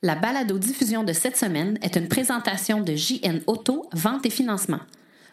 [0.00, 4.78] La balado-diffusion de cette semaine est une présentation de JN Auto, vente et financement.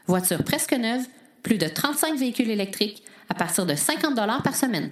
[0.07, 1.05] Voiture presque neuve,
[1.43, 4.89] plus de 35 véhicules électriques à partir de 50 par semaine.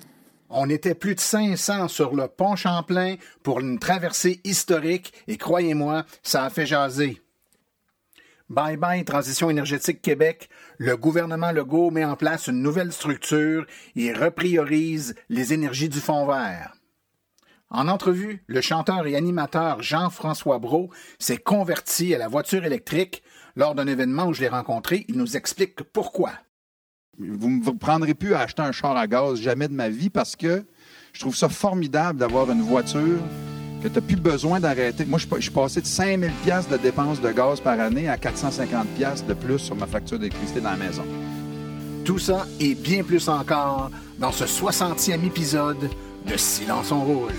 [0.52, 6.06] On était plus de 500 sur le pont Champlain pour une traversée historique et croyez-moi,
[6.22, 7.20] ça a fait jaser.
[8.50, 13.66] Bye bye Transition énergétique Québec, le gouvernement Legault met en place une nouvelle structure
[13.96, 16.76] et repriorise les énergies du fond vert.
[17.74, 23.24] En entrevue, le chanteur et animateur Jean-François Brault s'est converti à la voiture électrique.
[23.56, 26.32] Lors d'un événement où je l'ai rencontré, il nous explique pourquoi.
[27.18, 30.12] Vous ne me prendrez plus à acheter un char à gaz jamais de ma vie
[30.12, 30.66] parce que
[31.14, 33.20] je trouve ça formidable d'avoir une voiture
[33.82, 35.06] que tu n'as plus besoin d'arrêter.
[35.06, 38.88] Moi, je, suis passé de 5000 pièces de dépenses de gaz par année à 450
[38.90, 41.04] pièces de plus sur ma facture d'électricité dans la maison.
[42.06, 45.90] Tout ça et bien plus encore dans ce 60e épisode
[46.26, 47.32] de Silence on roule.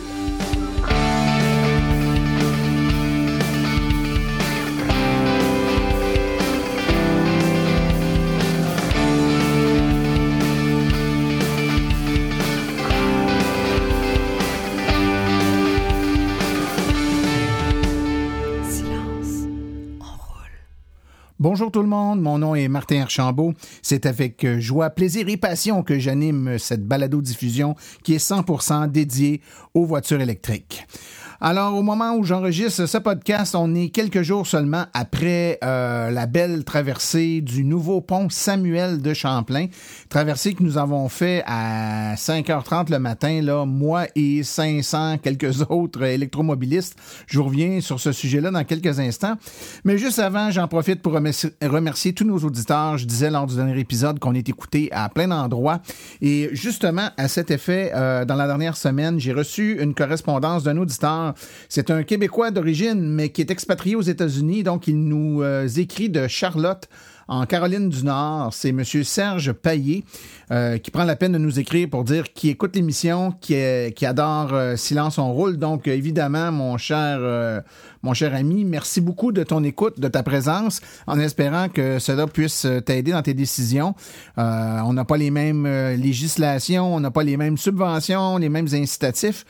[21.44, 23.52] Bonjour tout le monde, mon nom est Martin Archambault.
[23.82, 29.42] C'est avec euh, joie, plaisir et passion que j'anime cette balado-diffusion qui est 100% dédiée
[29.74, 30.86] aux voitures électriques.
[31.40, 36.26] Alors, au moment où j'enregistre ce podcast, on est quelques jours seulement après euh, la
[36.26, 39.66] belle traversée du nouveau pont Samuel de Champlain.
[40.08, 46.04] Traversée que nous avons fait à 5h30 le matin, là, moi et 500 quelques autres
[46.04, 46.96] électromobilistes.
[47.26, 49.34] Je vous reviens sur ce sujet-là dans quelques instants.
[49.84, 52.96] Mais juste avant, j'en profite pour remercier, tous nos auditeurs.
[52.96, 55.80] Je disais lors du dernier épisode qu'on est écouté à plein d'endroits.
[56.20, 60.76] Et justement, à cet effet, euh, dans la dernière semaine, j'ai reçu une correspondance d'un
[60.76, 61.23] auditeur
[61.68, 64.62] c'est un Québécois d'origine, mais qui est expatrié aux États-Unis.
[64.62, 66.88] Donc, il nous euh, écrit de Charlotte
[67.26, 68.52] en Caroline du Nord.
[68.52, 68.84] C'est M.
[68.84, 70.04] Serge Paillé
[70.50, 73.56] euh, qui prend la peine de nous écrire pour dire qu'il écoute l'émission, qui,
[73.96, 75.56] qui adore euh, Silence on roule.
[75.56, 77.62] Donc, évidemment, mon cher,
[78.02, 82.26] mon cher ami, merci beaucoup de ton écoute, de ta présence, en espérant que cela
[82.26, 83.94] puisse t'aider dans tes décisions.
[84.36, 89.44] on n'a pas les mêmes législations, on n'a pas les mêmes subventions, les mêmes incitatifs.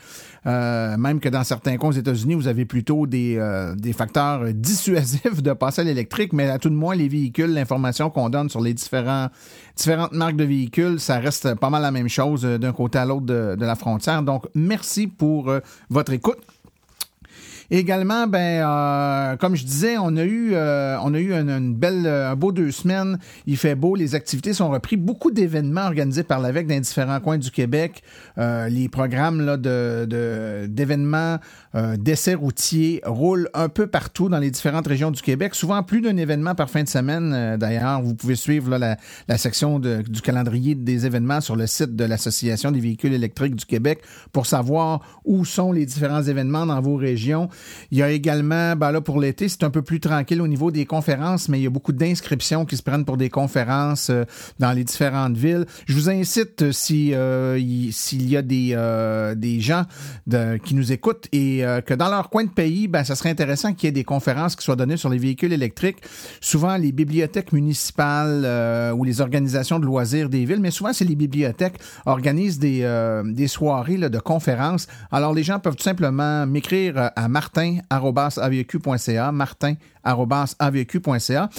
[0.47, 4.53] Euh, même que dans certains cas aux États-Unis, vous avez plutôt des, euh, des facteurs
[4.53, 8.49] dissuasifs de passer à l'électrique, mais à tout de moins, les véhicules, l'information qu'on donne
[8.49, 9.29] sur les différents,
[9.75, 13.05] différentes marques de véhicules, ça reste pas mal la même chose euh, d'un côté à
[13.05, 14.21] l'autre de, de, la frontière.
[14.21, 15.51] Donc, merci pour
[15.89, 16.37] votre écoute.
[17.71, 22.05] Également, ben, euh, comme je disais, on a eu, euh, on a eu une, belle,
[22.05, 23.17] un beau deux semaines.
[23.47, 24.99] Il fait beau, les activités sont reprises.
[24.99, 28.03] Beaucoup d'événements organisés par l'AVEC dans différents coins du Québec.
[28.37, 31.37] Euh, les programmes là, de, d'événements,
[31.97, 35.55] d'essais routiers roulent un peu partout dans les différentes régions du Québec.
[35.55, 37.57] Souvent plus d'un événement par fin de semaine.
[37.57, 41.95] D'ailleurs, vous pouvez suivre là, la, la section du calendrier des événements sur le site
[41.95, 46.79] de l'Association des véhicules électriques du Québec pour savoir où sont les différents événements dans
[46.79, 47.49] vos régions.
[47.91, 50.71] Il y a également, ben là, pour l'été, c'est un peu plus tranquille au niveau
[50.71, 54.25] des conférences, mais il y a beaucoup d'inscriptions qui se prennent pour des conférences euh,
[54.59, 55.65] dans les différentes villes.
[55.85, 57.59] Je vous incite, euh, si euh,
[57.91, 58.75] s'il y a des,
[59.35, 59.83] des gens
[60.63, 63.87] qui nous écoutent et que dans leur coin de pays, ben, ça serait intéressant qu'il
[63.87, 65.97] y ait des conférences qui soient données sur les véhicules électriques.
[66.41, 71.15] Souvent, les bibliothèques municipales ou les organisations de loisirs des villes, mais souvent, c'est les
[71.15, 72.81] bibliothèques organisent des,
[73.25, 74.87] des soirées de conférences.
[75.11, 81.49] Alors, les gens peuvent tout simplement m'écrire à Martin martin.avq.ca, martin.avq.ca.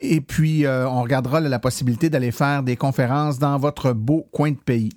[0.00, 4.50] Et puis, euh, on regardera la possibilité d'aller faire des conférences dans votre beau coin
[4.50, 4.90] de pays.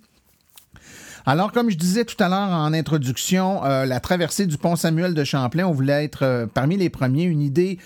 [1.26, 5.14] Alors, comme je disais tout à l'heure en introduction, euh, la traversée du pont Samuel
[5.14, 7.26] de Champlain, on voulait être euh, parmi les premiers.
[7.26, 7.78] Une idée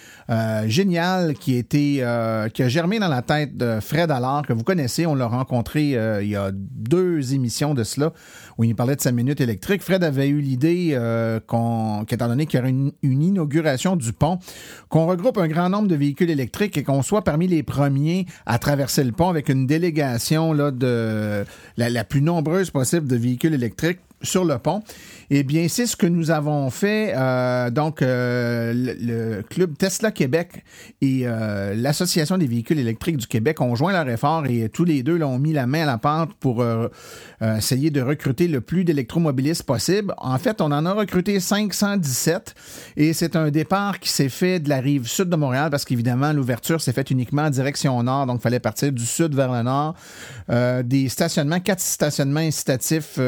[0.66, 5.06] géniale qui, qui a germé dans la tête de Fred Allard, que vous connaissez.
[5.06, 8.14] On l'a rencontré il y a deux émissions de cela,
[8.58, 9.82] où il parlait de sa minute électrique.
[9.82, 10.98] Fred avait eu l'idée
[11.48, 14.40] qu'on, qu'étant donné qu'il y aurait une, inauguration du pont,
[14.90, 18.60] qu'on regroupe un grand nombre de véhicules électriques et qu'on soit parmi les premiers à
[18.60, 21.46] traverser le pont avec une délégation là, de
[21.78, 24.82] la plus nombreuse possible de véhicules électriques sur le pont.
[25.30, 27.14] Eh bien, c'est ce que nous avons fait.
[27.16, 30.64] Euh, donc, euh, le, club Tesla Québec
[31.02, 35.04] et euh, l'Association des véhicules électriques du Québec ont joint leur effort et tous les
[35.04, 36.64] deux ont mis la main à la pente pour
[37.42, 40.14] essayer de recruter le plus d'électromobilistes possible.
[40.18, 42.56] En fait, on en a recruté 517
[42.98, 46.32] et c'est un départ qui s'est fait de la rive sud de Montréal parce qu'évidemment,
[46.32, 49.64] l'ouverture s'est faite uniquement en direction nord, donc il fallait partir du sud vers le
[49.64, 49.96] nord.
[50.84, 53.20] des stationnements, quatre stationnements incitatifs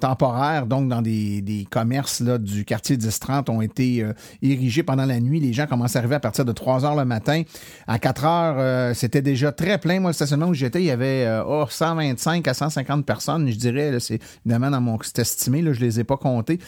[0.00, 0.23] temporaires
[0.66, 4.12] donc dans des, des commerces là, du quartier 10-30, ont été euh,
[4.42, 5.40] érigés pendant la nuit.
[5.40, 7.42] Les gens commencent à arriver à partir de 3 heures le matin.
[7.86, 10.00] À 4 heures, euh, c'était déjà très plein.
[10.00, 13.98] Moi, le stationnement où j'étais, il y avait oh, 125 à 150 personnes, je dirais.
[14.00, 16.58] C'est évidemment dans mon estimé, là, je les ai pas comptés.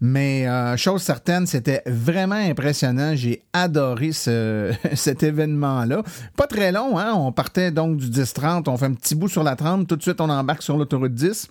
[0.00, 0.46] Mais
[0.76, 3.14] chose certaine, c'était vraiment impressionnant.
[3.14, 6.02] J'ai adoré ce, cet événement-là.
[6.36, 7.12] Pas très long, hein?
[7.14, 10.02] On partait donc du 10-30, on fait un petit bout sur la 30, tout de
[10.02, 11.48] suite on embarque sur l'autoroute 10.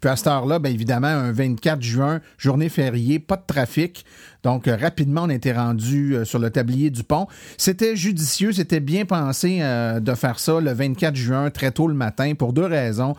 [0.00, 4.04] Puis à cette heure-là, bien évidemment, un 24 juin, journée fériée, pas de trafic.
[4.42, 7.26] Donc, euh, rapidement, on était rendu euh, sur le tablier du pont.
[7.56, 11.94] C'était judicieux, c'était bien pensé euh, de faire ça le 24 juin, très tôt le
[11.94, 13.14] matin, pour deux raisons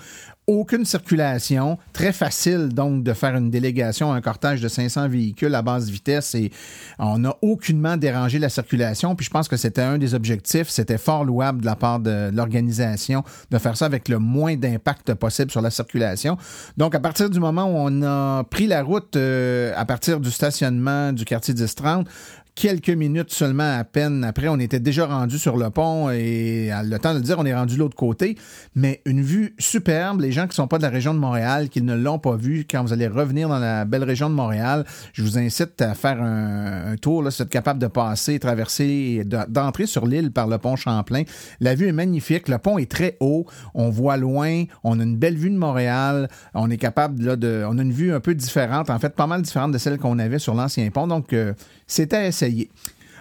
[0.48, 5.62] aucune circulation, très facile donc de faire une délégation, un cortège de 500 véhicules à
[5.62, 6.52] basse vitesse et
[7.00, 9.14] on n'a aucunement dérangé la circulation.
[9.14, 12.30] Puis je pense que c'était un des objectifs, c'était fort louable de la part de
[12.34, 16.38] l'organisation de faire ça avec le moins d'impact possible sur la circulation.
[16.78, 20.32] Donc à partir du moment où on a pris la route euh, à partir du
[20.32, 22.08] stationnement du quartier 1030,
[22.58, 26.98] quelques minutes seulement à peine après, on était déjà rendu sur le pont et le
[26.98, 28.36] temps de le dire, on est rendu de l'autre côté.
[28.74, 30.22] Mais une vue superbe.
[30.22, 32.36] Les gens qui ne sont pas de la région de Montréal, qui ne l'ont pas
[32.36, 35.94] vu, quand vous allez revenir dans la belle région de Montréal, je vous incite à
[35.94, 40.48] faire un, tour, là, si vous êtes capable de passer, traverser, d'entrer sur l'île par
[40.48, 41.24] le pont Champlain.
[41.60, 42.48] La vue est magnifique.
[42.48, 43.46] Le pont est très haut.
[43.76, 44.64] On voit loin.
[44.84, 46.28] On a une belle vue de Montréal.
[46.56, 47.64] On est capable là, de.
[47.70, 50.18] On a une vue un peu différente, en fait, pas mal différente de celle qu'on
[50.18, 51.06] avait sur l'ancien pont.
[51.06, 51.54] Donc, euh,
[51.86, 52.47] c'était à essayer.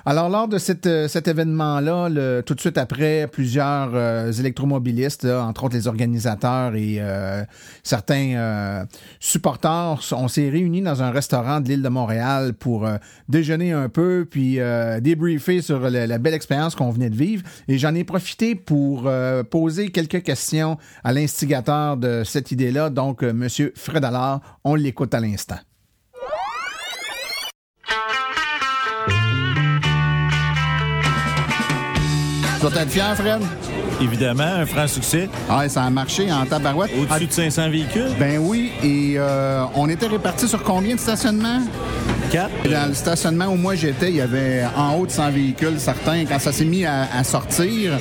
[0.09, 0.57] Alors, lors de
[0.87, 6.99] euh, cet événement-là, tout de suite après, plusieurs euh, électromobilistes, entre autres les organisateurs et
[7.01, 7.43] euh,
[7.83, 8.87] certains
[9.19, 12.89] supporters, on s'est réunis dans un restaurant de l'île de Montréal pour
[13.29, 14.61] déjeuner un peu, puis
[15.01, 17.43] débriefer sur la, belle expérience qu'on venait de vivre.
[17.67, 19.11] Et j'en ai profité pour
[19.51, 23.49] poser quelques questions à l'instigateur de cette idée-là, donc M.
[23.75, 24.41] Fred Allard.
[24.63, 25.59] On l'écoute à l'instant.
[32.69, 33.43] Tu vas être fier, Fred?
[34.01, 35.29] Évidemment, un franc succès.
[35.49, 36.91] Ah, ça a marché en tabarouette.
[36.99, 38.11] Au-dessus de 500 véhicules?
[38.19, 41.63] Ben oui, et euh, on était répartis sur combien de stationnements?
[42.31, 42.51] Quatre.
[42.69, 46.25] Dans le stationnement où moi j'étais, il y avait en haut de 100 véhicules certains.
[46.25, 47.93] Quand ça s'est mis à, sortir,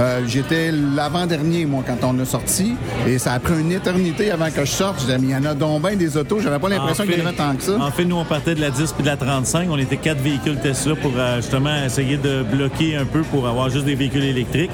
[0.00, 2.74] euh, j'étais l'avant-dernier, moi, quand on a sorti.
[3.06, 5.00] Et ça a pris une éternité avant que je sorte.
[5.00, 6.40] Je disais, mais il y en a donc bien des autos.
[6.40, 7.78] J'avais pas l'impression qu'il y en avait tant que ça.
[7.78, 9.68] En fait, nous, on partait de la 10 puis de la 35.
[9.70, 13.68] On était quatre véhicules Tesla pour euh, justement essayer de bloquer un peu pour avoir
[13.68, 14.70] juste des véhicules électriques.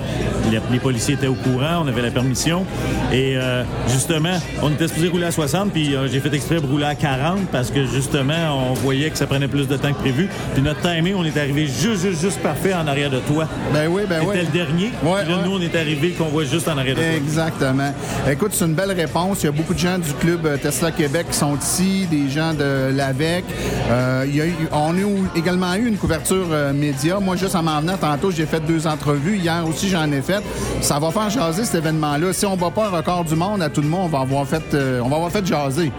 [0.50, 2.64] Les, policiers étaient au courant, on avait la permission.
[3.12, 6.86] Et euh, justement, on était supposé rouler à 60, puis j'ai fait exprès de rouler
[6.86, 10.28] à 40 parce que justement, on voyait que ça prenait plus de temps que prévu.
[10.54, 13.46] Puis notre timing, on est arrivé juste, juste, juste parfait en arrière de toi.
[13.72, 14.34] Ben oui, ben oui.
[14.40, 14.90] C'était le dernier.
[15.02, 17.12] Ouais, là, nous, on est arrivé qu'on voit juste en arrière de toi.
[17.12, 17.92] Exactement.
[18.30, 19.42] Écoute, c'est une belle réponse.
[19.42, 22.28] Il y a beaucoup de gens du club euh, Tesla Québec qui sont ici, des
[22.28, 23.44] gens de l'AVEC.
[23.90, 27.18] Euh, il y a on a également eu une couverture euh, média.
[27.20, 29.19] Moi, juste en m'en venant tantôt, j'ai fait deux entrevues.
[29.28, 30.42] Hier aussi, j'en ai fait.
[30.80, 32.32] Ça va faire jaser cet événement-là.
[32.32, 34.20] Si on ne bat pas un record du monde à tout le monde, on va
[34.20, 34.62] avoir fait,
[35.02, 35.92] on va avoir fait jaser.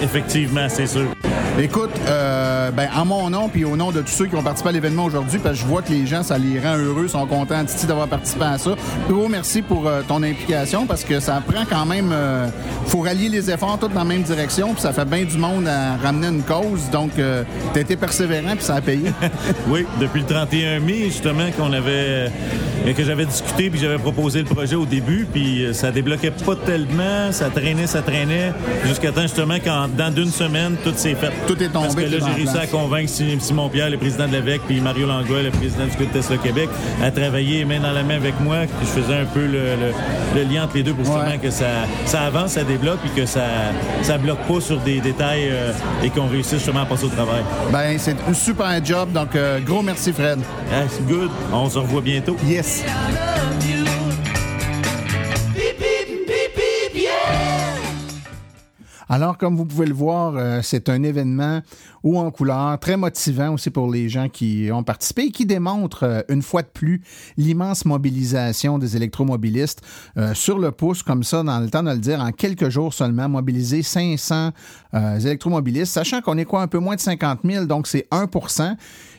[0.00, 1.06] Effectivement, c'est sûr.
[1.58, 4.70] Écoute, euh, ben, en mon nom puis au nom de tous ceux qui ont participé
[4.70, 7.26] à l'événement aujourd'hui, parce que je vois que les gens, ça les rend heureux, sont
[7.26, 8.70] contents, Titi, d'avoir participé à ça.
[9.06, 12.10] Gros merci pour euh, ton implication parce que ça prend quand même.
[12.10, 12.48] Euh,
[12.86, 15.68] faut rallier les efforts tous dans la même direction, puis ça fait bien du monde
[15.68, 16.88] à ramener une cause.
[16.90, 17.44] Donc, euh,
[17.74, 19.12] tu été persévérant puis ça a payé.
[19.68, 22.31] oui, depuis le 31 mai, justement, qu'on avait
[22.96, 27.30] que j'avais discuté puis j'avais proposé le projet au début, puis ça débloquait pas tellement,
[27.30, 28.52] ça traînait, ça traînait,
[28.86, 31.86] jusqu'à temps justement qu'en dans d'une semaine, tout s'est fait tout est tombé.
[31.86, 33.10] Parce que là, j'ai réussi à convaincre
[33.40, 36.68] Simon Pierre, le président de l'EVEC, puis Mario Langlois, le président du Club Tesla Québec,
[37.02, 38.56] à travailler main dans la main avec moi.
[38.80, 41.66] je faisais un peu le, lien entre les deux pour justement que ça,
[42.06, 43.42] ça avance, ça débloque, puis que ça
[44.02, 45.72] ça bloque pas sur des détails euh,
[46.02, 47.42] et qu'on réussisse justement à passer au travail.
[47.72, 49.12] Ben, c'est un super job.
[49.12, 50.38] Donc, euh, gros merci, Fred.
[50.88, 51.30] c'est good.
[51.52, 52.21] On se revoit bientôt.
[52.28, 52.84] Yes.
[59.08, 61.60] Alors, comme vous pouvez le voir, euh, c'est un événement
[62.02, 66.04] haut en couleur, très motivant aussi pour les gens qui ont participé et qui démontre
[66.04, 67.02] euh, une fois de plus
[67.36, 69.82] l'immense mobilisation des électromobilistes
[70.16, 72.94] euh, sur le pouce, comme ça, dans le temps de le dire, en quelques jours
[72.94, 74.52] seulement, mobiliser 500
[74.94, 78.28] électromobilistes, sachant qu'on est quoi, un peu moins de 50 000, donc c'est 1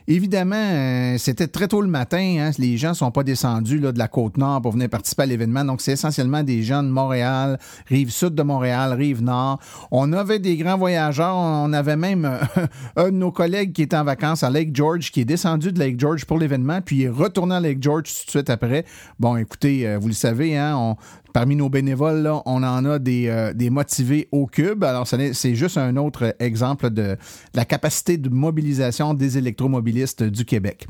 [0.08, 2.38] Évidemment, euh, c'était très tôt le matin.
[2.40, 2.52] Hein.
[2.58, 5.26] Les gens ne sont pas descendus là, de la côte nord pour venir participer à
[5.26, 5.64] l'événement.
[5.64, 7.58] Donc, c'est essentiellement des gens de Montréal,
[7.88, 9.60] rive sud de Montréal, rive nord.
[9.92, 11.36] On avait des grands voyageurs.
[11.36, 12.66] On avait même euh,
[12.98, 15.80] un de nos collègues qui était en vacances à Lake George, qui est descendu de
[15.80, 18.86] Lake George pour l'événement, puis est retourné à Lake George tout de suite après.
[19.20, 20.98] Bon, écoutez, euh, vous le savez, hein, on,
[21.34, 24.84] Parmi nos bénévoles, on en a des, des motivés au cube.
[24.84, 27.18] Alors, c'est juste un autre exemple de
[27.56, 30.86] la capacité de mobilisation des électromobilistes du Québec.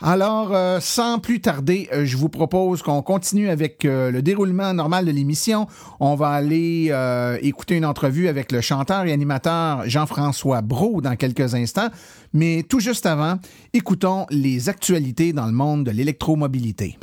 [0.00, 5.66] Alors, sans plus tarder, je vous propose qu'on continue avec le déroulement normal de l'émission.
[5.98, 6.94] On va aller
[7.42, 11.88] écouter une entrevue avec le chanteur et animateur Jean-François Brault dans quelques instants.
[12.32, 13.38] Mais tout juste avant,
[13.72, 16.96] écoutons les actualités dans le monde de l'électromobilité.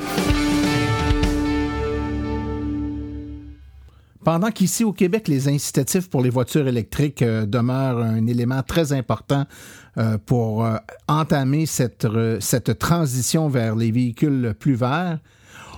[4.28, 8.92] Pendant qu'ici au Québec, les incitatifs pour les voitures électriques euh, demeurent un élément très
[8.92, 9.46] important
[9.96, 10.76] euh, pour euh,
[11.08, 12.06] entamer cette,
[12.38, 15.18] cette transition vers les véhicules plus verts,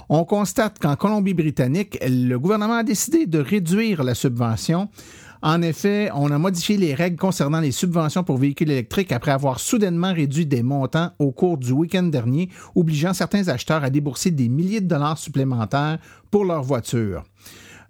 [0.09, 4.89] on constate qu'en Colombie-Britannique, le gouvernement a décidé de réduire la subvention
[5.43, 9.59] en effet, on a modifié les règles concernant les subventions pour véhicules électriques après avoir
[9.59, 14.51] soudainement réduit des montants au cours du week-end dernier, obligeant certains acheteurs à débourser des
[14.51, 15.99] milliers de dollars supplémentaires
[16.31, 17.25] pour leur voiture.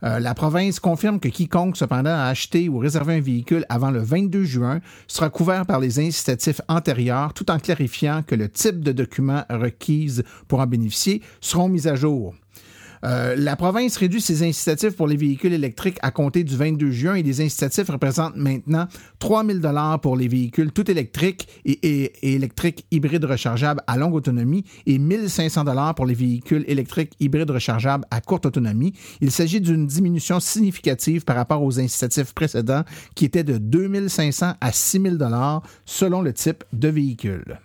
[0.02, 4.00] Euh, la province confirme que quiconque, cependant, a acheté ou réservé un véhicule avant le
[4.00, 8.92] 22 juin sera couvert par les incitatifs antérieurs, tout en clarifiant que le type de
[8.92, 12.34] documents requis pour en bénéficier seront mis à jour.
[13.04, 17.14] Euh, la province réduit ses incitatifs pour les véhicules électriques à compter du 22 juin
[17.14, 18.86] et les incitatifs représentent maintenant
[19.18, 19.58] 3 000
[20.02, 25.64] pour les véhicules tout électriques et, électriques hybrides rechargeables à longue autonomie et 1 500
[25.94, 28.92] pour les véhicules électriques hybrides rechargeables à courte autonomie.
[29.20, 34.54] Il s'agit d'une diminution significative par rapport aux incitatifs précédents qui étaient de 2 500
[34.60, 35.16] à 6 000
[35.84, 37.60] selon le type de véhicule.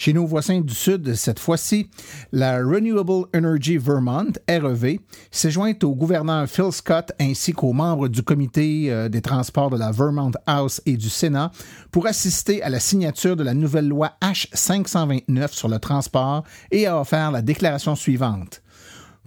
[0.00, 1.90] Chez nos voisins du Sud, cette fois-ci,
[2.30, 5.00] la Renewable Energy Vermont, REV,
[5.32, 9.76] s'est jointe au gouverneur Phil Scott ainsi qu'aux membres du comité euh, des transports de
[9.76, 11.50] la Vermont House et du Sénat
[11.90, 17.00] pour assister à la signature de la nouvelle loi H529 sur le transport et a
[17.00, 18.62] offert la déclaration suivante.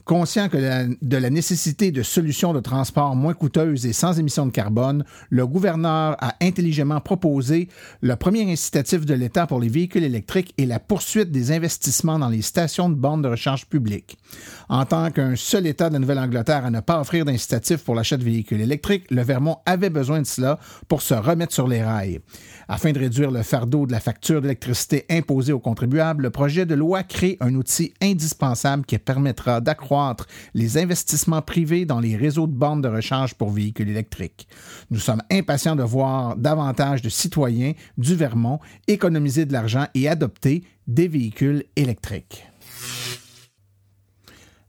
[0.06, 5.04] Conscient de la nécessité de solutions de transport moins coûteuses et sans émissions de carbone,
[5.30, 7.70] le gouverneur a intelligemment proposé
[8.02, 12.30] le premier incitatif de l'État pour les véhicules électriques et la poursuite des investissements dans
[12.30, 14.18] les stations de bornes de recharge publiques.
[14.70, 18.24] En tant qu'un seul État de Nouvelle-Angleterre à ne pas offrir d'incitatif pour l'achat de
[18.24, 22.22] véhicules électriques, le Vermont avait besoin de cela pour se remettre sur les rails.
[22.68, 26.74] Afin de réduire le fardeau de la facture d'électricité imposée aux contribuables, le projet de
[26.74, 29.91] loi crée un outil indispensable qui permettra d'accroître
[30.54, 34.48] les investissements privés dans les réseaux de bornes de recharge pour véhicules électriques.
[34.90, 40.64] Nous sommes impatients de voir davantage de citoyens du Vermont économiser de l'argent et adopter
[40.88, 42.51] des véhicules électriques.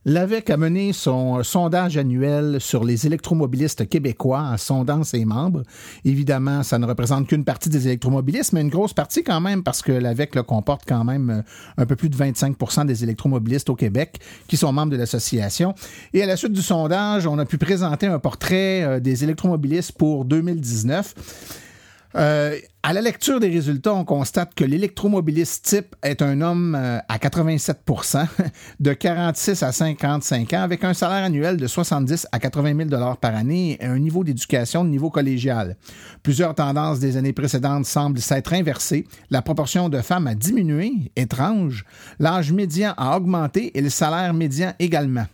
[0.04, 5.62] L'AVEC a mené son sondage annuel sur les électromobilistes québécois en sondant ses membres.
[6.04, 9.80] Évidemment, ça ne représente qu'une partie des électromobilistes, mais une grosse partie quand même, parce
[9.80, 11.42] que l'AVEC comporte quand même euh,
[11.76, 14.18] un peu plus de 25% des électromobilistes au Québec
[14.49, 15.75] qui sont membres de l'association.
[16.12, 19.92] Et à la suite du sondage, on a pu présenter un portrait euh, des électromobilistes
[19.92, 21.14] pour 2019.
[22.16, 26.98] Euh, à la lecture des résultats, on constate que l'électromobiliste type est un homme euh,
[27.08, 28.26] à 87%
[28.80, 33.36] de 46 à 55 ans, avec un salaire annuel de 70 à 80 000 par
[33.36, 35.76] année et un niveau d'éducation de niveau collégial.
[36.24, 39.06] Plusieurs tendances des années précédentes semblent s'être inversées.
[39.30, 41.84] La proportion de femmes a diminué, étrange.
[42.18, 45.26] L'âge médian a augmenté et le salaire médian également.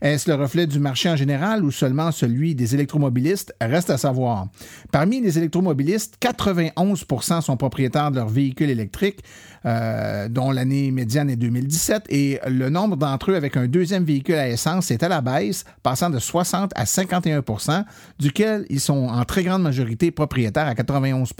[0.00, 3.54] Est-ce le reflet du marché en général ou seulement celui des électromobilistes?
[3.60, 4.48] Reste à savoir.
[4.92, 9.20] Parmi les électromobilistes, 91 sont propriétaires de leur véhicule électrique,
[9.66, 14.36] euh, dont l'année médiane est 2017, et le nombre d'entre eux avec un deuxième véhicule
[14.36, 17.84] à essence est à la baisse, passant de 60 à 51%
[18.18, 21.32] duquel ils sont en très grande majorité propriétaires à 91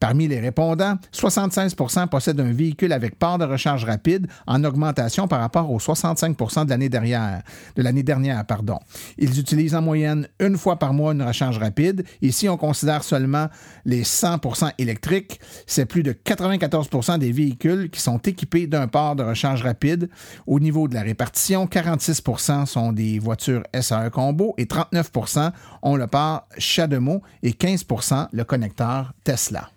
[0.00, 5.40] Parmi les répondants, 76% possèdent un véhicule avec port de recharge rapide, en augmentation par
[5.40, 7.42] rapport aux 65% de l'année dernière.
[7.76, 8.78] De l'année dernière pardon.
[9.18, 12.04] Ils utilisent en moyenne une fois par mois une recharge rapide.
[12.22, 13.48] Et si on considère seulement
[13.84, 19.22] les 100% électriques, c'est plus de 94% des véhicules qui sont équipés d'un port de
[19.22, 20.08] recharge rapide.
[20.46, 25.52] Au niveau de la répartition, 46% sont des voitures SAE Combo et 39%
[25.82, 29.70] ont le port CHAdeMO et 15% le connecteur Tesla.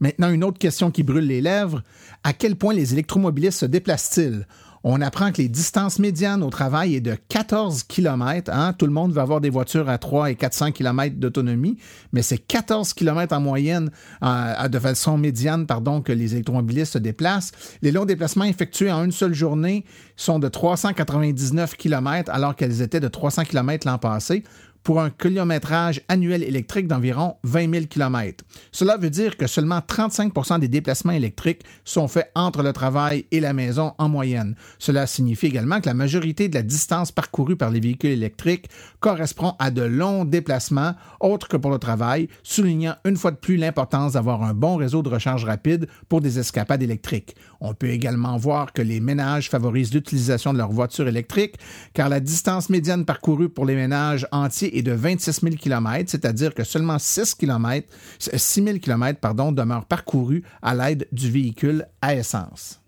[0.00, 1.82] Maintenant, une autre question qui brûle les lèvres.
[2.24, 4.46] À quel point les électromobilistes se déplacent-ils?
[4.88, 8.52] On apprend que les distances médianes au travail est de 14 km.
[8.54, 8.72] Hein?
[8.72, 11.76] Tout le monde va avoir des voitures à 3 et 400 km d'autonomie,
[12.12, 13.90] mais c'est 14 km en moyenne
[14.22, 17.50] euh, de façon médiane pardon, que les électromobilistes se déplacent.
[17.82, 19.84] Les longs déplacements effectués en une seule journée
[20.14, 24.44] sont de 399 km alors qu'elles étaient de 300 km l'an passé.
[24.86, 28.44] Pour un kilométrage annuel électrique d'environ 20 000 km.
[28.70, 33.40] Cela veut dire que seulement 35 des déplacements électriques sont faits entre le travail et
[33.40, 34.54] la maison en moyenne.
[34.78, 38.68] Cela signifie également que la majorité de la distance parcourue par les véhicules électriques
[39.00, 43.56] correspond à de longs déplacements autres que pour le travail, soulignant une fois de plus
[43.56, 47.34] l'importance d'avoir un bon réseau de recharge rapide pour des escapades électriques.
[47.60, 51.56] On peut également voir que les ménages favorisent l'utilisation de leur voiture électrique
[51.92, 56.64] car la distance médiane parcourue pour les ménages entiers de 26 000 km, c'est-à-dire que
[56.64, 62.80] seulement 6 km, 6 000 km pardon, demeurent parcourus à l'aide du véhicule à essence.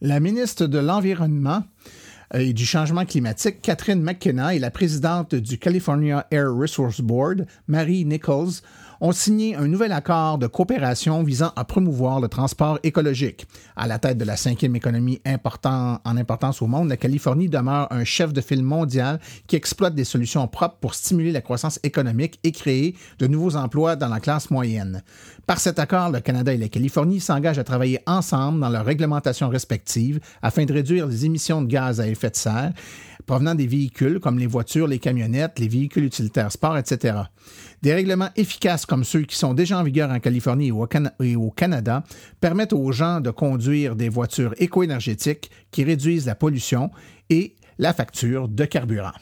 [0.00, 1.64] La ministre de l'Environnement
[2.34, 7.46] euh, et du changement climatique, Catherine McKenna, et la présidente du California Air Resource Board,
[7.66, 8.60] Marie Nichols,
[9.00, 13.46] ont signé un nouvel accord de coopération visant à promouvoir le transport écologique.
[13.76, 18.04] À la tête de la cinquième économie en importance au monde, la Californie demeure un
[18.04, 22.52] chef de file mondial qui exploite des solutions propres pour stimuler la croissance économique et
[22.52, 25.02] créer de nouveaux emplois dans la classe moyenne.
[25.46, 29.48] Par cet accord, le Canada et la Californie s'engagent à travailler ensemble dans leurs réglementations
[29.48, 32.72] respectives afin de réduire les émissions de gaz à effet de serre
[33.26, 37.18] provenant des véhicules comme les voitures, les camionnettes, les véhicules utilitaires sport, etc.
[37.86, 40.72] Des règlements efficaces comme ceux qui sont déjà en vigueur en Californie
[41.20, 42.02] et au, Canada
[42.40, 46.90] permettent aux gens de conduire des voitures éco-énergétiques qui réduisent la pollution
[47.30, 49.12] et la facture de carburant.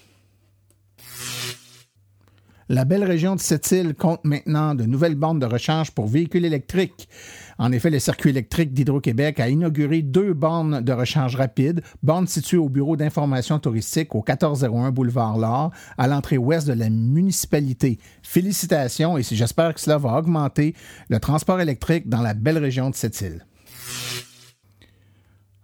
[2.70, 7.10] La belle région de Sept-Îles compte maintenant de nouvelles bandes de recharge pour véhicules électriques.
[7.58, 12.56] En effet, le circuit électrique d'Hydro-Québec a inauguré deux bornes de recharge rapide, bornes situées
[12.56, 17.98] au bureau d'information touristique au 1401 boulevard Laure, à l'entrée ouest de la municipalité.
[18.22, 20.74] Félicitations et j'espère que cela va augmenter
[21.08, 23.44] le transport électrique dans la belle région de Sept-Îles.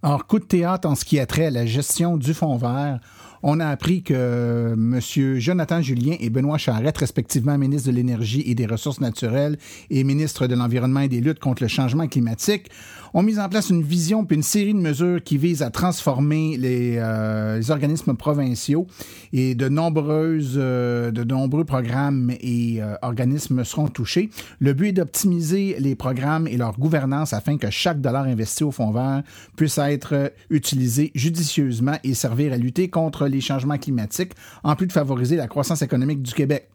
[0.02, 3.00] Alors, coup de théâtre en ce qui a trait à la gestion du fonds vert
[3.42, 5.00] on a appris que M.
[5.38, 10.46] Jonathan Julien et Benoît Charette, respectivement ministre de l'Énergie et des Ressources naturelles et ministre
[10.46, 12.70] de l'Environnement et des luttes contre le changement climatique,
[13.14, 16.56] ont mis en place une vision puis une série de mesures qui visent à transformer
[16.56, 18.86] les, euh, organismes provinciaux
[19.32, 24.30] et de nombreuses euh, de nombreux programmes et euh, organismes seront touchés.
[24.60, 28.70] Le but est d'optimiser les programmes et leur gouvernance afin que chaque dollar investi au
[28.70, 29.22] fonds vert
[29.56, 34.92] puisse être utilisé judicieusement et servir à lutter contre les changements climatiques, en plus de
[34.92, 36.68] favoriser la croissance économique du Québec.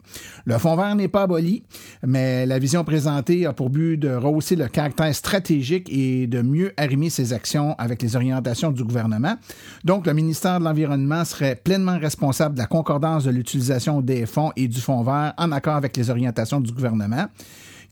[0.44, 1.62] Le fonds vert n'est pas aboli,
[2.04, 6.72] mais la vision présentée a pour but de rehausser le caractère stratégique et de mieux
[6.76, 9.36] arrimer ses actions avec les orientations du gouvernement.
[9.84, 14.52] Donc, le ministère de l'Environnement serait pleinement responsable de la concordance de l'utilisation des fonds
[14.56, 17.26] et du fonds vert en accord avec les orientations du gouvernement.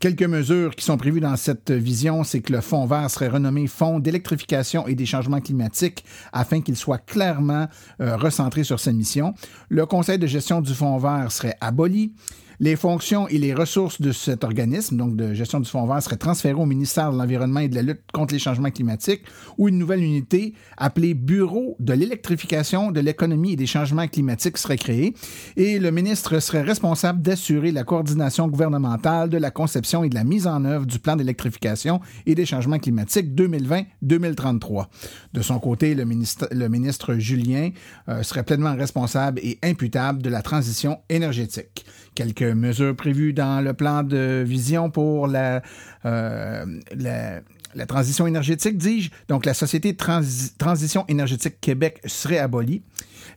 [0.04, 3.66] Quelques mesures qui sont prévues dans cette vision, c'est que le Fonds vert serait renommé
[3.66, 7.68] Fonds d'électrification et des changements climatiques afin qu'il soit clairement
[8.02, 9.32] euh, recentré sur sa mission.
[9.70, 12.12] Le Conseil de gestion du Fonds vert serait aboli.
[12.60, 16.16] Les fonctions et les ressources de cet organisme, donc de gestion du fonds vert, seraient
[16.16, 19.22] transférées au ministère de l'Environnement et de la lutte contre les changements climatiques,
[19.58, 24.76] où une nouvelle unité appelée Bureau de l'électrification, de l'économie et des changements climatiques serait
[24.76, 25.14] créée.
[25.56, 30.24] Et le ministre serait responsable d'assurer la coordination gouvernementale de la conception et de la
[30.24, 34.86] mise en œuvre du plan d'électrification et des changements climatiques 2020-2033.
[35.32, 37.70] De son côté, le ministre, Julien
[38.08, 41.84] euh, serait pleinement responsable et imputable de la transition énergétique
[42.14, 45.62] quelques mesures prévues dans le plan de vision pour la,
[46.04, 49.10] euh, la, transition énergétique, dis-je.
[49.28, 52.82] Donc, la Société Transition énergétique Québec serait abolie.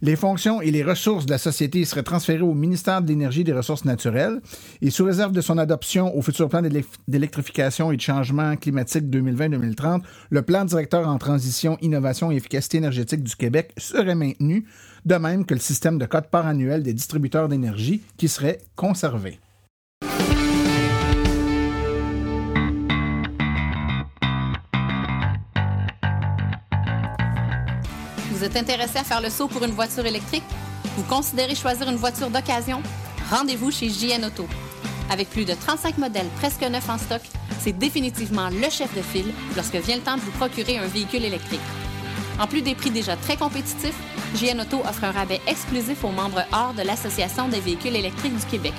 [0.01, 3.43] Les fonctions et les ressources de la société seraient transférées au ministère de l'Énergie et
[3.43, 4.41] des Ressources naturelles
[4.81, 6.61] et sous réserve de son adoption au futur plan
[7.07, 13.23] d'électrification et de changement climatique 2020-2030, le plan directeur en transition, innovation et efficacité énergétique
[13.23, 14.65] du Québec serait maintenu,
[15.07, 19.39] de même que le système de code part annuel des distributeurs d'énergie qui serait conservé.
[28.31, 30.43] Vous êtes intéressé à faire le saut pour une voiture électrique?
[30.97, 32.83] Vous considérez choisir une voiture d'occasion?
[33.31, 34.45] Rendez-vous chez JN Auto.
[35.09, 37.21] Avec plus de 35 modèles presque neufs en stock,
[37.61, 41.23] c'est définitivement le chef de file lorsque vient le temps de vous procurer un véhicule
[41.23, 41.61] électrique.
[42.39, 43.97] En plus des prix déjà très compétitifs,
[44.35, 48.45] JN Auto offre un rabais exclusif aux membres hors de l'Association des véhicules électriques du
[48.45, 48.73] Québec.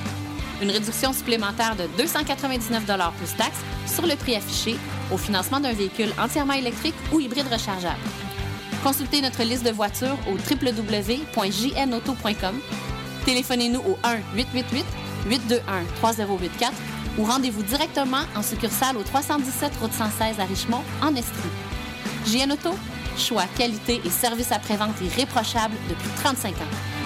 [0.63, 2.85] Une réduction supplémentaire de 299
[3.19, 4.77] plus taxes sur le prix affiché
[5.13, 7.99] au financement d'un véhicule entièrement électrique ou hybride rechargeable.
[8.83, 12.61] Consultez notre liste de voitures au www.jnauto.com.
[13.25, 13.99] Téléphonez-nous au
[15.27, 16.73] 1-888-821-3084
[17.19, 21.51] ou rendez-vous directement en succursale au 317 Route 116 à Richmond, en Estrie.
[22.27, 22.71] JN Auto,
[23.19, 26.98] choix, qualité et service après-vente irréprochable depuis 35 ans.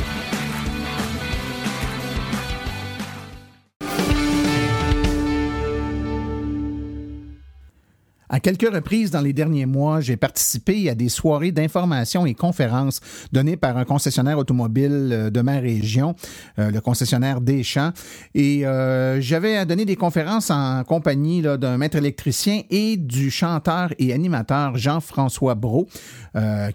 [8.34, 13.00] À quelques reprises dans les derniers mois, j'ai participé à des soirées d'information et conférences
[13.30, 16.14] données par un concessionnaire automobile euh, de ma région,
[16.58, 17.92] euh, le concessionnaire Deschamps.
[18.34, 24.14] Et euh, j'avais donné des conférences en compagnie d'un maître électricien et du chanteur et
[24.14, 25.86] animateur Jean-François Brault,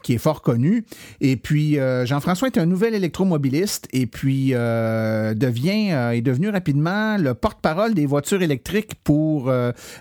[0.03, 0.85] qui est fort connu.
[1.21, 7.95] Et puis, Jean-François est un nouvel électromobiliste et puis devient, est devenu rapidement le porte-parole
[7.95, 9.51] des voitures électriques pour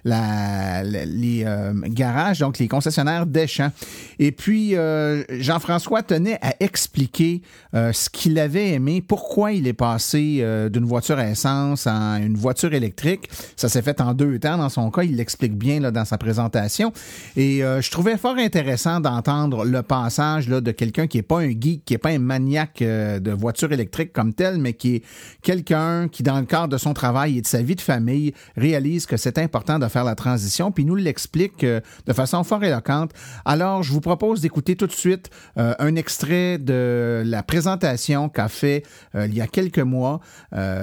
[0.04, 3.70] les euh, donc les concessionnaires Deschamps.
[4.18, 7.42] Et puis, euh, Jean-François tenait à expliquer
[7.74, 12.36] euh, ce qu'il avait aimé, pourquoi il est passé d'une voiture à essence à une
[12.36, 13.28] voiture électrique.
[13.56, 15.02] Ça s'est fait en deux temps dans son cas.
[15.02, 16.92] Il l'explique bien là, dans sa présentation.
[17.36, 21.50] Et je trouvais fort intéressant d'entendre le passage là, de quelqu'un qui n'est pas un
[21.50, 25.02] geek, qui n'est pas un maniaque de voiture électrique comme tel, mais qui est
[25.42, 29.06] quelqu'un qui, dans le cadre de son travail et de sa vie de famille, réalise
[29.06, 33.12] que c'est important de faire la transition, puis nous l'explique euh, de façon fort éloquente.
[33.44, 38.48] Alors, je vous propose d'écouter tout de suite euh, un extrait de la présentation qu'a
[38.48, 40.20] fait euh, il y a quelques mois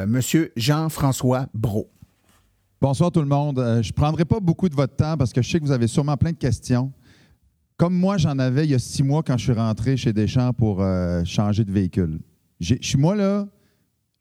[0.08, 1.90] Monsieur Jean-François Brault.
[2.82, 3.58] Bonsoir tout le monde.
[3.82, 5.88] je ne prendrai pas beaucoup de votre temps parce que je sais que vous avez
[5.88, 6.92] sûrement plein de questions.
[7.78, 10.54] Comme moi, j'en avais il y a six mois quand je suis rentré chez Deschamps
[10.54, 10.84] pour
[11.26, 12.20] changer de véhicule.
[12.60, 13.48] Je suis moi là,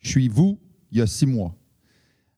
[0.01, 0.59] je suis vous
[0.91, 1.55] il y a six mois.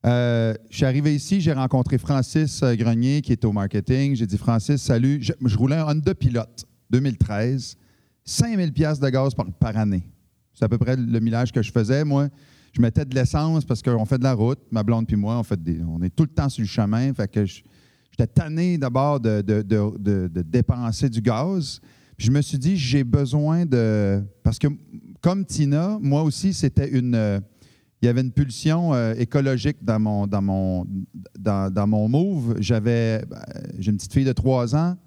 [0.04, 4.14] Euh, je suis arrivé ici, j'ai rencontré Francis euh, Grenier qui est au marketing.
[4.14, 5.18] J'ai dit Francis, salut.
[5.22, 7.76] Je, roulais un Honda Pilote 2013,
[8.24, 10.06] 5000 pièces de gaz par, année.
[10.52, 12.04] C'est à peu près le millage que je faisais.
[12.04, 12.28] Moi,
[12.72, 14.58] je mettais de l'essence parce qu'on fait de la route.
[14.70, 17.14] Ma blonde puis moi, on, fait on est tout le temps sur le chemin.
[17.14, 21.80] Fait que j'étais tanné d'abord de, de, dépenser du gaz.
[22.18, 24.22] Puis je me suis dit, j'ai besoin de.
[24.42, 24.68] Parce que,
[25.22, 27.40] comme Tina, moi aussi, c'était une
[28.04, 30.86] il y avait une pulsion euh, écologique dans mon, dans mon,
[31.38, 32.56] dans, mon move.
[32.60, 33.40] J'avais, ben,
[33.78, 34.98] j'ai une petite fille de trois ans.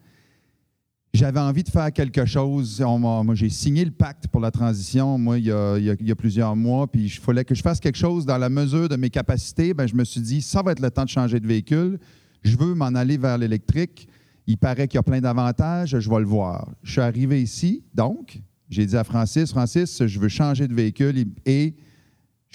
[1.14, 2.82] J'avais envie de faire quelque chose.
[2.82, 7.04] moi, j'ai signé le pacte pour la transition, moi, il y a, plusieurs mois, puis
[7.04, 9.76] il fallait que je fasse quelque chose dans la mesure de mes capacités.
[9.76, 12.00] Ben, je me suis dit, ça va être le temps de changer de véhicule.
[12.42, 14.08] Je veux m'en aller vers l'électrique.
[14.48, 16.68] Il paraît qu'il y a plein d'avantages, je vais le voir.
[16.82, 21.26] Je suis arrivé ici, donc, j'ai dit à Francis, Francis, je veux changer de véhicule
[21.46, 21.76] et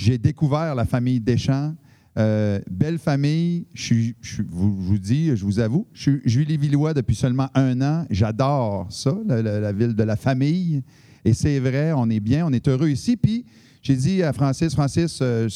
[0.03, 1.75] j'ai découvert la famille Deschamps.
[2.19, 3.67] Euh, belle famille.
[3.73, 4.13] Je,
[4.51, 8.05] vous, vous, dis, je vous avoue, je suis Julie-Villois depuis seulement un an.
[8.11, 10.83] J'adore ça, la, ville de la famille.
[11.25, 13.17] Et c'est vrai, on est bien, on est heureux ici.
[13.17, 13.47] Puis
[13.81, 15.49] j'ai dit à Francis, Francis, euh,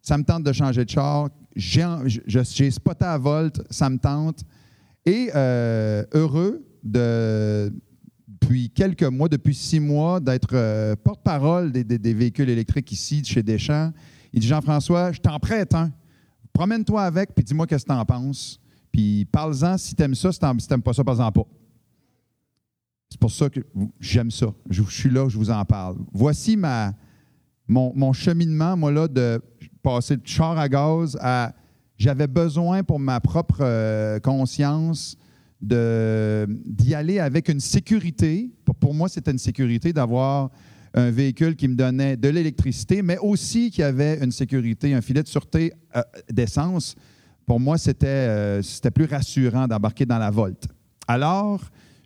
[0.00, 1.28] ça me tente de changer de char.
[1.56, 4.44] J'ai spoté à Volt, ça me tente.
[5.04, 7.72] Et euh, heureux de,
[8.46, 13.92] depuis quelques mois, depuis six mois, d'être euh, porte-parole des, véhicules électriques ici, chez Deschamps.
[14.32, 15.90] Il dit Jean-François, je t'en prête un.
[16.52, 18.60] Promène-toi avec, puis dis-moi qu'est-ce que tu en penses.
[18.92, 21.46] Puis parle-en si tu aimes ça, si tu n'aimes pas ça, parle-en pas.
[23.10, 23.60] C'est pour ça que
[23.98, 24.46] j'aime ça.
[24.70, 25.96] Je, suis là, je vous en parle.
[26.12, 26.94] Voici ma,
[27.66, 29.42] mon, cheminement, moi, là, de
[29.82, 31.52] passer de char à gaz à.
[31.98, 35.16] J'avais besoin pour ma propre euh, conscience
[35.60, 38.50] d'y aller avec une sécurité.
[38.80, 40.50] Pour, moi, c'était une sécurité d'avoir
[40.94, 45.22] un véhicule qui me donnait de l'électricité, mais aussi qui avait une sécurité, un filet
[45.22, 46.94] de sûreté euh, d'essence.
[47.44, 50.66] Pour moi, euh, c'était plus rassurant d'embarquer dans la Volt.
[51.06, 51.60] Alors,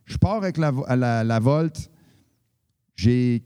[0.05, 0.73] je pars avec la,
[1.25, 1.89] la, Volt.
[2.97, 3.43] J'ai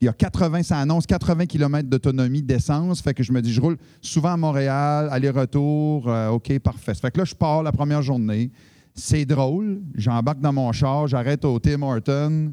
[0.00, 3.02] il y a 80, ça annonce 80 km d'autonomie d'essence.
[3.02, 6.08] Fait que je me dis, je roule souvent à Montréal, aller-retour.
[6.08, 6.94] Euh, OK, parfait.
[6.94, 8.50] Fait que là, je pars la première journée.
[8.98, 9.80] C'est drôle.
[9.94, 12.52] J'embarque dans mon char, j'arrête au Tim Horton.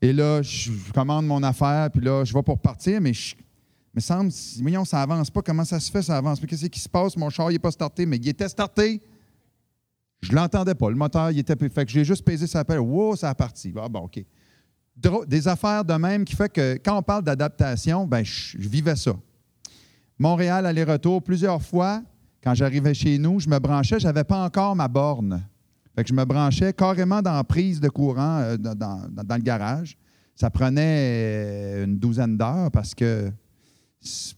[0.00, 3.34] Et là, je commande mon affaire, puis là, je vais pour partir, mais je,
[3.92, 5.42] me semble, voyons, ça avance pas.
[5.42, 6.40] Comment ça se fait, ça avance?
[6.40, 7.16] Mais qu'est-ce qui se passe?
[7.16, 9.00] Mon char, il n'est pas starté, mais il était starté.
[10.20, 10.88] Je l'entendais pas.
[10.88, 11.56] Le moteur, il était.
[11.68, 12.78] Fait que j'ai juste pesé sa pelle.
[12.78, 13.74] Wow, ça a parti.
[13.76, 14.24] Ah, bon, OK.
[15.26, 18.94] Des affaires de même qui fait que quand on parle d'adaptation, ben, je, je vivais
[18.94, 19.16] ça.
[20.16, 22.02] Montréal, aller-retour, plusieurs fois,
[22.40, 25.42] quand j'arrivais chez nous, je me branchais, je n'avais pas encore ma borne.
[25.94, 29.96] Fait que je me branchais carrément dans la prise de courant euh, dans, le garage.
[30.34, 33.30] Ça prenait euh, une douzaine d'heures parce que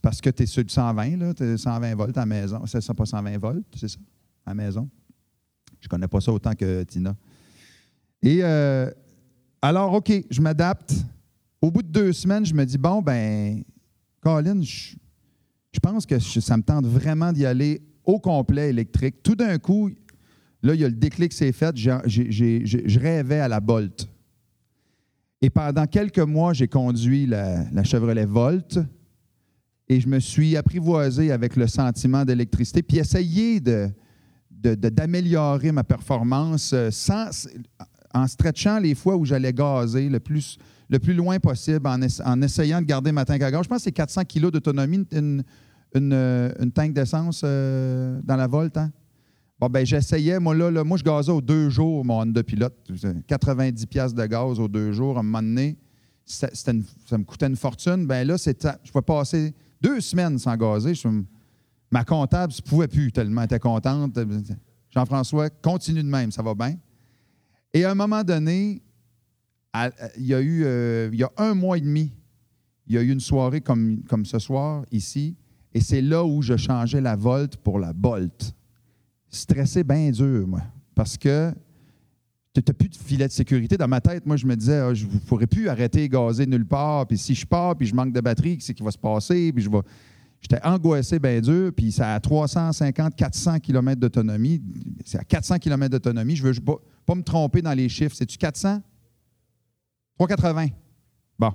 [0.02, 2.62] parce que tu es sur le 120, là, es 120 volts à maison.
[2.66, 3.98] C'est pas 120 volts, c'est ça,
[4.44, 4.90] à maison.
[5.80, 7.14] Je connais pas ça autant que Tina.
[8.22, 8.90] Et euh,
[9.62, 10.94] alors, OK, je m'adapte.
[11.62, 13.62] Au bout de deux semaines, je me dis, bon, ben,
[14.20, 14.96] Colin, je,
[15.72, 19.22] je pense que ça me tente vraiment d'y aller au complet électrique.
[19.22, 19.90] Tout d'un coup,
[20.64, 21.76] Là, il y a le déclic qui s'est fait.
[21.76, 24.08] je rêvais à la Bolt.
[25.44, 28.78] Et pendant quelques mois, j'ai conduit la, Chevrolet Volt
[29.90, 33.90] et je me suis apprivoisé avec le sentiment d'électricité, puis essayé de,
[34.50, 37.46] d'améliorer ma performance euh, sans,
[38.14, 40.56] en stretchant les fois où j'allais gazer le plus,
[40.88, 43.64] le plus loin possible, en, en essayant de garder ma tank à gaz.
[43.64, 45.44] Je pense que c'est 400 kg d'autonomie, une,
[45.94, 48.74] une, euh, une tank d'essence euh, dans la Volt.
[48.78, 48.90] Hein?
[49.64, 52.74] Bon, ben j'essayais, moi, là, moi, je gazais aux deux jours, mon Honda Pilote.
[53.26, 55.16] 90 pièces de gaz aux deux jours.
[55.16, 55.78] À un moment donné,
[56.26, 58.06] ça, me coûtait une fortune.
[58.06, 60.92] Ben là, je pouvais passer deux semaines sans gazer.
[61.90, 64.18] Ma comptable ne pouvait plus tellement elle était contente.
[64.90, 66.76] Jean-François, continue de même, ça va bien.
[67.72, 68.82] Et à un moment donné,
[70.18, 72.12] il y a eu, euh, il y a un mois et demi,
[72.86, 75.38] il y a eu une soirée comme, comme ce soir, ici,
[75.72, 78.54] et c'est là où je changeais la Volt pour la Bolt.
[79.34, 80.62] Stressé bien dur, moi,
[80.94, 81.52] parce que
[82.54, 83.76] tu n'as plus de filet de sécurité.
[83.76, 86.64] Dans ma tête, moi, je me disais, ah, je ne pourrais plus arrêter gazer nulle
[86.64, 89.52] part, puis si je pars, puis je manque de batterie, qu'est-ce qui va se passer,
[89.52, 89.80] puis je vais...
[90.40, 94.62] J'étais angoissé bien dur, puis ça a 350, 400 km d'autonomie.
[95.04, 96.36] C'est à 400 km d'autonomie.
[96.36, 98.14] Je veux pas, me tromper dans les chiffres.
[98.14, 98.82] C'est-tu 400?
[100.18, 100.66] 380.
[101.38, 101.50] Bon.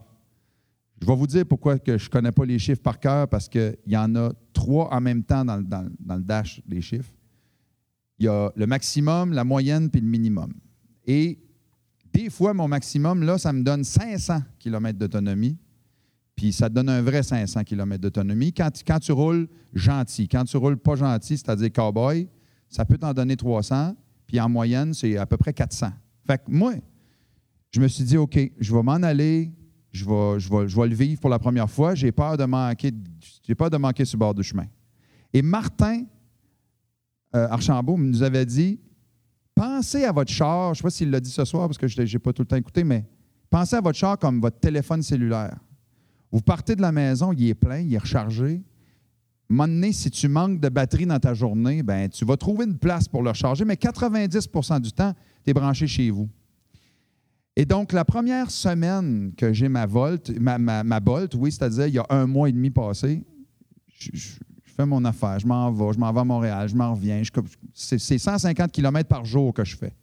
[0.99, 3.47] Je vais vous dire pourquoi que je ne connais pas les chiffres par cœur, parce
[3.47, 7.11] qu'il y en a trois en même temps dans le dash des chiffres.
[8.19, 10.53] Il y a le maximum, la moyenne, puis le minimum.
[11.05, 11.39] Et
[12.13, 15.57] des fois, mon maximum, là, ça me donne 500 km d'autonomie
[16.39, 18.53] puis ça te donne un vrai 500 km d'autonomie.
[18.53, 22.29] Quand, tu- roules gentil, quand tu roules pas gentil, c'est-à-dire cowboy,
[22.69, 23.93] ça peut t'en donner 300,
[24.25, 25.89] puis en moyenne, c'est à peu près 400.
[26.25, 26.75] Fait que moi,
[27.71, 29.51] je me suis dit, OK, je vais m'en aller,
[29.91, 32.45] je vais, je, vais, je vais le vivre pour la première fois, j'ai peur de
[32.45, 32.93] manquer,
[33.45, 34.67] j'ai peur de manquer sur bord du chemin.
[35.33, 36.05] Et Martin
[37.35, 38.79] euh, Archambault nous avait dit,
[39.55, 41.87] pensez à votre char, je ne sais pas s'il l'a dit ce soir parce que
[41.87, 43.05] je n'ai pas tout le temps écouté, mais
[43.49, 45.57] pensez à votre char comme votre téléphone cellulaire.
[46.31, 48.61] Vous partez de la maison, il est plein, il est rechargé.
[49.51, 53.07] À si tu manques de batterie dans ta journée, ben, tu vas trouver une place
[53.07, 55.13] pour le recharger, mais 90% du temps,
[55.43, 56.29] tu es branché chez vous.
[57.55, 61.97] Et donc, la première semaine que j'ai ma Volt, ma, Bolt, oui, c'est-à-dire il y
[61.97, 63.23] a un mois et demi passé,
[63.87, 64.29] je- je
[64.79, 67.21] fais mon affaire, je m'en vais, je m'en vais à Montréal, je m'en reviens.
[67.73, 69.93] c'est c'est 150 km par jour que je fais.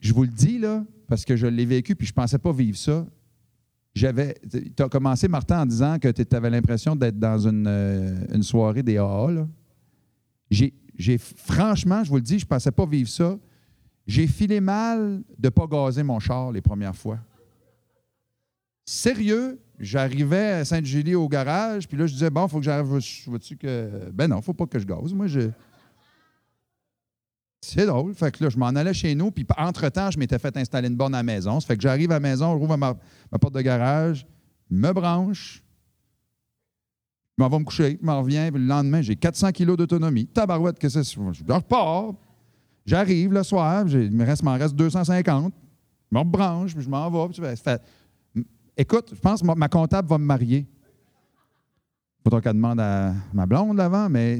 [0.00, 2.52] Je vous le dis, là, parce que je l'ai vécu puis je ne pensais pas
[2.52, 3.06] vivre ça.
[3.94, 4.34] J'avais.
[4.50, 8.42] Tu as commencé, Martin, en disant que tu avais l'impression d'être dans une, euh, une
[8.42, 9.46] soirée des AA.
[10.50, 13.38] j'ai- franchement, je vous le dis, je ne pensais pas vivre ça.
[14.06, 17.18] J'ai filé mal de ne pas gazer mon char les premières fois.
[18.86, 22.86] Sérieux, j'arrivais à Sainte-Julie au garage, puis là, je disais, bon, faut que j'arrive.
[23.26, 24.10] Vois-tu que.
[24.12, 25.12] Ben non, faut pas que je gaze.
[25.12, 25.50] Moi, je.
[27.60, 28.14] C'est drôle.
[28.14, 30.96] Fait que là, je m'en allais chez nous, puis entre-temps, je m'étais fait installer une
[30.96, 31.60] borne à la maison.
[31.60, 32.94] Ça fait que j'arrive à la maison, je rouvre ma,
[33.40, 34.26] porte de garage,
[34.70, 35.62] me branche,
[37.36, 40.26] je m'en vais me coucher, je m'en reviens, puis le lendemain, j'ai 400 kilos d'autonomie.
[40.26, 41.02] Tabarouette, que c'est?
[41.02, 42.12] Je repars.
[42.84, 45.54] J'arrive le soir, il me reste, m'en reste 250.
[46.10, 47.56] Je me rebranche, puis je m'en vais.
[47.56, 47.82] fait-
[48.76, 50.66] Écoute, je pense que ma, comptable va me marier.
[52.24, 54.38] Faudra qu'elle demande à ma blonde avant, mais,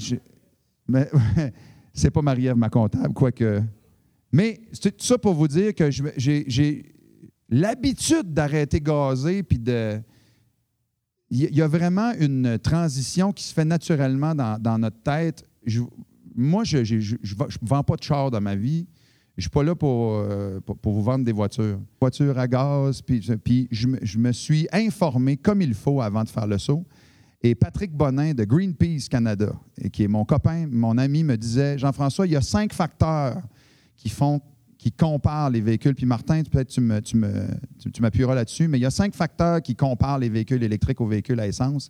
[0.88, 1.08] mais
[1.92, 3.62] c'est pas Marie-Ève, ma comptable, quoique.
[4.32, 6.94] Mais c'est tout ça pour vous dire que j'ai
[7.48, 10.00] l'habitude d'arrêter gazer, puis de.
[11.30, 15.44] Il y- a vraiment une transition qui se fait naturellement dans, notre tête.
[16.34, 18.86] Moi, je ne vends pas de char dans ma vie.
[19.36, 21.80] Je ne suis pas là pour, euh, pour, pour vous vendre des voitures.
[22.00, 26.28] Voitures à gaz, puis, puis je, je me suis informé comme il faut avant de
[26.28, 26.84] faire le saut.
[27.42, 29.52] Et Patrick Bonin de Greenpeace Canada,
[29.92, 33.42] qui est mon copain, mon ami, me disait Jean-François, il y a cinq facteurs
[33.96, 34.40] qui font
[34.78, 35.94] qui comparent les véhicules.
[35.94, 38.90] Puis Martin, peut-être tu me, tu me- tu- tu m'appuieras là-dessus, mais il y a
[38.90, 41.88] cinq facteurs qui comparent les véhicules électriques aux véhicules à essence.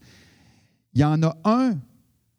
[0.94, 1.72] Il y en a un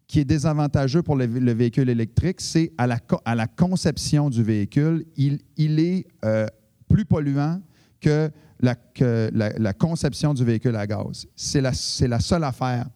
[0.07, 5.05] qui est désavantageux pour le, le véhicule électrique, c'est à la, conception du véhicule.
[5.15, 6.45] Il, est euh,
[6.87, 7.61] plus polluant
[7.99, 11.25] que la, conception du véhicule à gaz.
[11.35, 12.87] C'est la, seule affaire.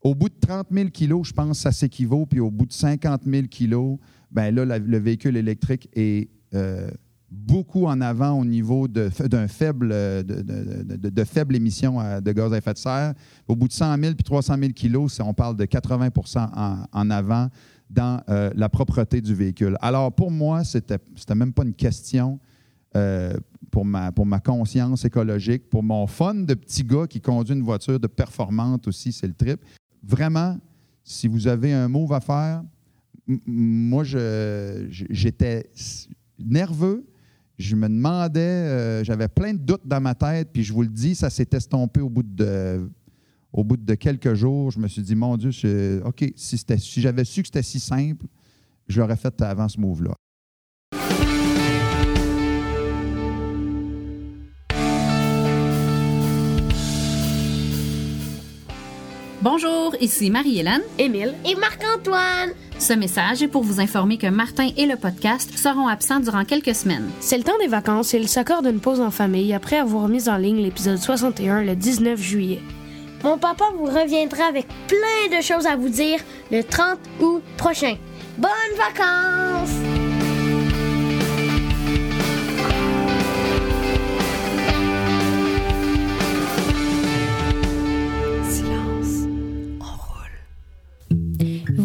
[0.00, 2.72] Au bout de 30 000 kilos, je pense que ça s'équivaut, puis au bout de
[2.72, 3.98] 50 000 kilos,
[4.30, 6.90] ben là, le véhicule électrique est euh,
[7.34, 12.52] beaucoup en avant au niveau d'un faible, euh, de, de, faible émission euh, de gaz
[12.52, 13.14] à effet de serre.
[13.48, 17.10] Au bout de 100 000 puis 300 000 kilos, on parle de 80 en, en
[17.10, 17.48] avant
[17.90, 19.76] dans euh, la propreté du véhicule.
[19.80, 20.98] Alors, pour moi, c'était
[21.34, 22.38] même pas une question
[23.70, 27.62] pour, ma, pour ma conscience écologique, pour mon fun de petit gars qui conduit une
[27.62, 29.60] voiture de performante aussi, c'est le trip.
[30.02, 30.58] Vraiment,
[31.02, 32.62] si vous avez un move à faire,
[33.26, 35.70] moi, j'étais
[36.38, 37.04] nerveux.
[37.58, 40.88] Je me demandais, euh, j'avais plein de doutes dans ma tête, puis je vous le
[40.88, 42.90] dis, ça s'est estompé au bout de,
[43.52, 44.72] au bout de quelques jours.
[44.72, 47.62] Je me suis dit, mon Dieu, c'est- OK, si, c'était- si j'avais su que c'était
[47.62, 48.26] si simple,
[48.88, 50.14] je l'aurais fait avant ce move-là.
[59.42, 62.50] Bonjour, ici Marie-Hélène, Émile et Marc-Antoine.
[62.78, 66.74] Ce message est pour vous informer que Martin et le podcast seront absents durant quelques
[66.74, 67.10] semaines.
[67.20, 70.28] C'est le temps des vacances et ils s'accordent une pause en famille après avoir mis
[70.28, 72.60] en ligne l'épisode 61 le 19 juillet.
[73.22, 77.96] Mon papa vous reviendra avec plein de choses à vous dire le 30 août prochain.
[78.36, 79.93] Bonnes vacances!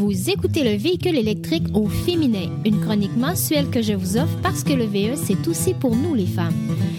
[0.09, 4.63] Vous écoutez le véhicule électrique au féminin, une chronique mensuelle que je vous offre parce
[4.63, 6.55] que le VE, c'est aussi pour nous les femmes.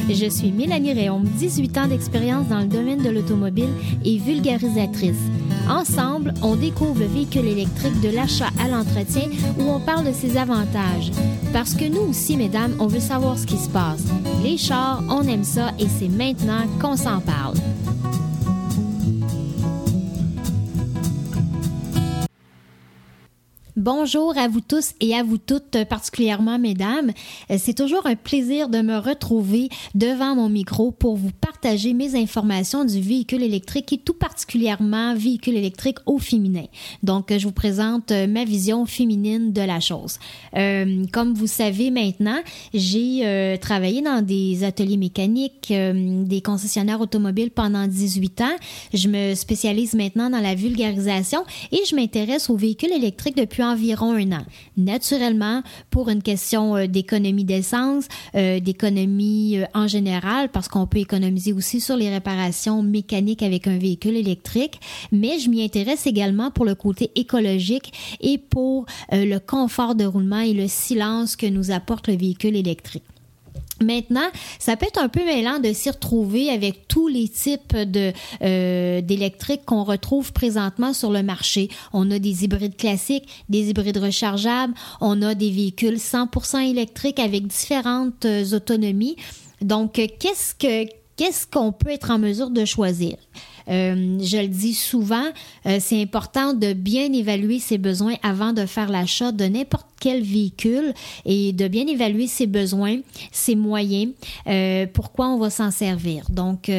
[0.08, 3.70] Je suis Mélanie Réaume, 18 ans d'expérience dans le domaine de l'automobile
[4.04, 5.18] et vulgarisatrice.
[5.68, 10.36] Ensemble, on découvre le véhicule électrique de l'achat à l'entretien où on parle de ses
[10.36, 11.10] avantages.
[11.52, 14.04] Parce que nous aussi, mesdames, on veut savoir ce qui se passe.
[14.44, 17.56] Les chars, on aime ça et c'est maintenant qu'on s'en parle.
[23.80, 27.12] Bonjour à vous tous et à vous toutes, particulièrement mesdames.
[27.50, 32.14] Euh, c'est toujours un plaisir de me retrouver devant mon micro pour vous partager mes
[32.14, 36.66] informations du véhicule électrique et tout particulièrement véhicule électrique au féminin.
[37.02, 40.18] Donc, je vous présente euh, ma vision féminine de la chose.
[40.58, 42.40] Euh, comme vous savez maintenant,
[42.74, 48.56] j'ai travaillé dans des ateliers mécaniques, des concessionnaires automobiles pendant 18 ans.
[48.92, 54.12] Je me spécialise maintenant dans la vulgarisation et je m'intéresse aux véhicules électriques depuis environ
[54.12, 54.44] un an.
[54.76, 60.98] Naturellement, pour une question euh, d'économie d'essence, euh, d'économie euh, en général, parce qu'on peut
[60.98, 64.80] économiser aussi sur les réparations mécaniques avec un véhicule électrique,
[65.12, 70.40] mais je m'y intéresse également pour le côté écologique et pour le confort de roulement
[70.40, 73.04] et le silence que nous apporte le véhicule électrique.
[73.82, 78.12] Maintenant, ça peut être un peu mêlant de s'y retrouver avec tous les types de
[78.42, 81.70] euh, d'électriques qu'on retrouve présentement sur le marché.
[81.94, 87.46] On a des hybrides classiques, des hybrides rechargeables, on a des véhicules 100% électriques avec
[87.46, 89.16] différentes euh, autonomies.
[89.62, 93.16] Donc, qu'est-ce que qu'est-ce qu'on peut être en mesure de choisir?
[93.70, 95.26] Euh, je le dis souvent,
[95.66, 100.22] euh, c'est important de bien évaluer ses besoins avant de faire l'achat de n'importe quel
[100.22, 100.92] véhicule
[101.24, 102.98] et de bien évaluer ses besoins,
[103.32, 104.12] ses moyens,
[104.46, 106.24] euh, pourquoi on va s'en servir.
[106.30, 106.70] Donc,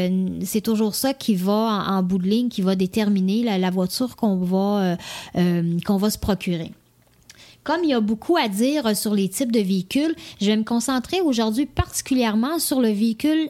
[0.44, 4.38] c'est toujours ça qui va en, bout de ligne, qui va déterminer la, voiture qu'on
[4.38, 4.98] va,
[5.86, 6.72] qu'on va se procurer.
[7.64, 10.64] Comme il y a beaucoup à dire sur les types de véhicules, je vais me
[10.64, 13.50] concentrer aujourd'hui particulièrement sur le véhicule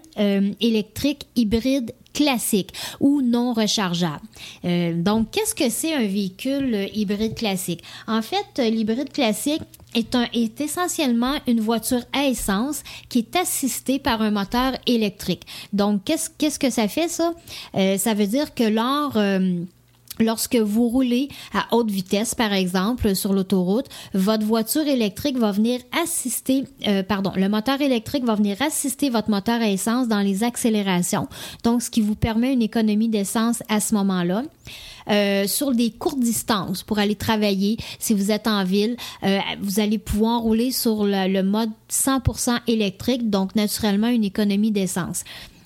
[0.60, 4.26] électrique hybride classique ou non rechargeable.
[4.66, 7.84] Euh, donc, qu'est-ce que c'est un véhicule hybride classique?
[8.08, 9.62] En fait, l'hybride classique
[9.96, 15.44] est, un, est essentiellement une voiture à essence qui est assistée par un moteur électrique.
[15.74, 17.34] Donc, qu'est-ce, qu'est-ce que ça fait, ça?
[17.76, 19.18] Euh, ça veut dire que lors...
[19.18, 19.64] Euh,
[20.20, 25.80] Lorsque vous roulez à haute vitesse, par exemple, sur l'autoroute, votre voiture électrique va venir
[26.04, 30.44] assister, euh, pardon, le moteur électrique va venir assister votre moteur à essence dans les
[30.44, 31.28] accélérations,
[31.64, 34.44] donc ce qui vous permet une économie d'essence à ce moment-là.
[35.10, 37.78] Euh, sur des courtes distances pour aller travailler.
[37.98, 42.60] Si vous êtes en ville, euh, vous allez pouvoir rouler sur le, le mode 100%
[42.68, 45.24] électrique, donc naturellement une économie d'essence.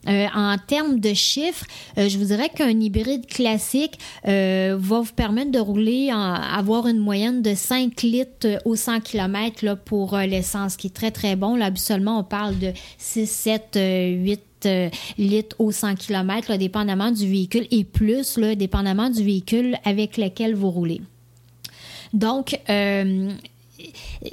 [0.08, 1.65] Euh, en termes de chiffres,
[1.98, 6.88] euh, je vous dirais qu'un hybride classique euh, va vous permettre de rouler, en, avoir
[6.88, 11.36] une moyenne de 5 litres au 100 km là, pour l'essence, qui est très, très
[11.36, 11.56] bon.
[11.56, 14.41] Là, habituellement, on parle de 6, 7, 8
[15.18, 20.18] litres au 100 km, là, dépendamment du véhicule, et plus, là, dépendamment du véhicule avec
[20.18, 21.02] lequel vous roulez.
[22.13, 22.60] Donc,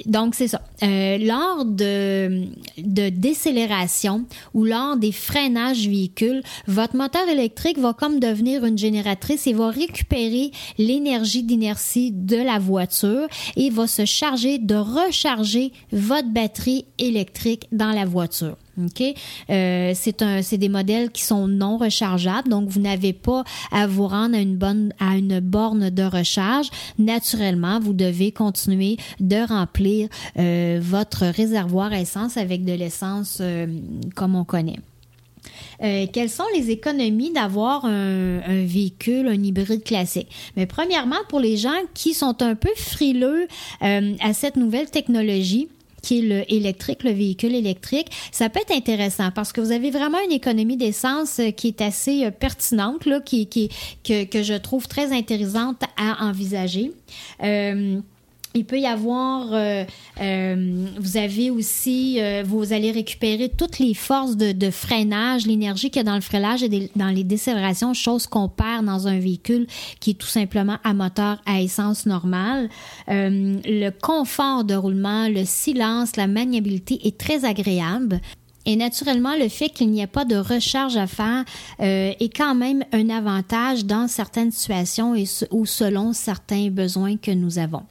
[0.05, 0.61] donc, c'est ça.
[0.83, 2.45] Euh, lors de,
[2.77, 9.47] de décélération ou lors des freinages véhicules, votre moteur électrique va comme devenir une génératrice
[9.47, 16.29] et va récupérer l'énergie d'inertie de la voiture et va se charger de recharger votre
[16.29, 18.57] batterie électrique dans la voiture.
[18.81, 19.03] OK?
[19.49, 24.35] Euh, c'est des modèles qui sont non rechargeables, donc vous n'avez pas à vous rendre
[24.35, 26.69] à une bonne, à une borne de recharge.
[26.97, 33.67] Naturellement, vous devez continuer de remplir euh, votre réservoir essence avec de l'essence euh,
[34.15, 34.79] comme on connaît.
[35.83, 40.29] Euh, quelles sont les économies d'avoir un, véhicule, un hybride classique?
[40.55, 43.47] Mais premièrement, pour les gens qui sont un peu frileux
[43.81, 45.67] à cette nouvelle technologie,
[46.03, 49.89] qui est le électrique, le véhicule électrique, ça peut être intéressant parce que vous avez
[49.89, 53.69] vraiment une économie d'essence euh, qui est assez euh, pertinente, là, qui, qui,
[54.03, 56.91] que, que je trouve très intéressante à envisager.
[57.41, 57.99] Euh,
[58.53, 59.83] il peut y avoir, euh,
[60.21, 65.89] euh, vous avez aussi, euh, vous allez récupérer toutes les forces de, de freinage, l'énergie
[65.89, 69.19] qu'il y a dans le freinage et dans les décélérations, chose qu'on perd dans un
[69.19, 69.67] véhicule
[69.99, 72.69] qui est tout simplement à moteur à essence normale.
[73.09, 78.21] Euh, le confort de roulement, le silence, la maniabilité est très agréable.
[78.65, 81.43] Et naturellement, le fait qu'il n'y ait pas de recharge à faire
[81.81, 87.31] euh, est quand même un avantage dans certaines situations et ou selon certains besoins que
[87.31, 87.83] nous avons.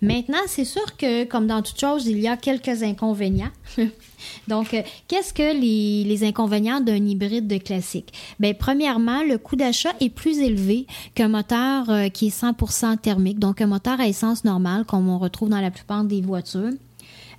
[0.00, 3.50] Maintenant, c'est sûr que, comme dans toute chose, il y a quelques inconvénients.
[4.48, 8.12] Donc, euh, qu'est-ce que les, inconvénients d'un hybride de classique?
[8.38, 13.38] Bien, premièrement, le coût d'achat est plus élevé qu'un moteur euh, qui est 100% thermique,
[13.38, 16.72] donc un moteur à essence normale, comme on retrouve dans la plupart des voitures.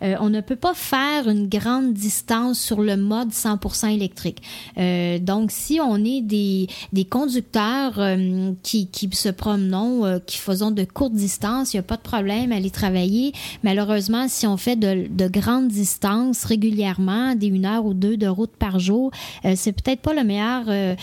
[0.04, 4.42] Euh, on ne peut pas faire une grande distance sur le mode 100% électrique.
[4.78, 10.38] Euh, donc, si on est des, des conducteurs euh, qui, qui se promenons, euh, qui
[10.38, 13.34] faisons de courtes distances, il n'y a pas de problème à aller travailler.
[13.64, 18.28] Malheureusement, si on fait de, de grandes distances régulièrement, des une heure ou deux de
[18.28, 19.12] route par jour,
[19.46, 20.96] euh, c'est peut-être pas la meilleure euh,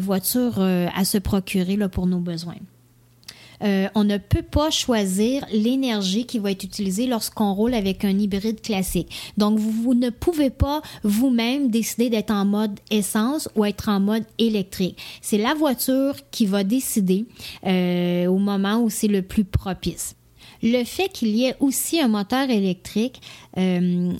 [0.00, 2.56] voiture à se procurer là, pour nos besoins.
[3.62, 8.16] Euh, on ne peut pas choisir l'énergie qui va être utilisée lorsqu'on roule avec un
[8.18, 9.08] hybride classique.
[9.36, 14.24] Donc, vous, ne pouvez pas vous-même décider d'être en mode essence ou être en mode
[14.38, 14.98] électrique.
[15.20, 17.26] C'est la voiture qui va décider
[17.66, 20.14] euh, au moment où c'est le plus propice.
[20.62, 23.20] Le fait qu'il y ait aussi un moteur électrique
[23.56, 24.12] euh,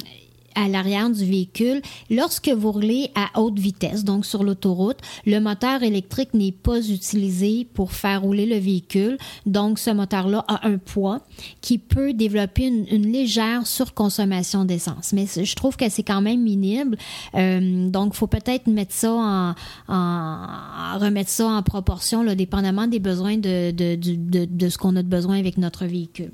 [0.59, 5.85] à l'arrière du véhicule, lorsque vous roulez à haute vitesse, donc sur l'autoroute, le moteur
[5.85, 9.19] électrique n'est pas utilisé pour faire rouler le véhicule.
[9.47, 11.21] Donc, ce moteur-là a un poids
[11.61, 15.13] qui peut développer une, légère surconsommation d'essence.
[15.13, 16.97] Mais je trouve que c'est quand même minime.
[17.37, 19.55] Euh, donc, faut peut-être mettre ça en,
[19.89, 24.97] en, remettre ça en proportion, là, dépendamment des besoins de, de, de, de ce qu'on
[24.97, 26.33] a de besoin avec notre véhicule.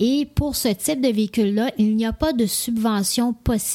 [0.00, 3.65] Et pour ce type de véhicule-là, il n'y a pas de subvention possible.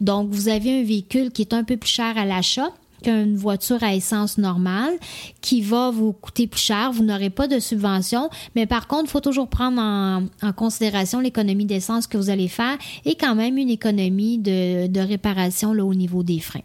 [0.00, 2.70] Donc, vous avez un véhicule qui est un peu plus cher à l'achat
[3.02, 4.92] qu'une voiture à essence normale
[5.40, 6.92] qui va vous coûter plus cher.
[6.92, 11.66] Vous n'aurez pas de subvention, mais par contre, il faut toujours prendre en, considération l'économie
[11.66, 15.94] d'essence que vous allez faire et quand même une économie de, de réparation là, au
[15.94, 16.60] niveau des freins.